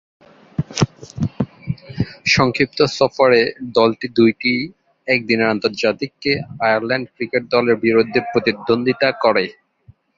সংক্ষিপ্ত 2.27 2.79
সফরে 2.97 3.41
দলটি 3.77 4.07
দুইটি 4.17 4.53
একদিনের 5.07 5.51
আন্তর্জাতিকে 5.53 6.31
আয়ারল্যান্ড 6.61 7.05
ক্রিকেট 7.15 7.43
দলের 7.53 7.77
বিরুদ্ধে 7.85 8.19
প্রতিদ্বন্দ্বিতা 8.31 9.09
করে। 9.23 9.45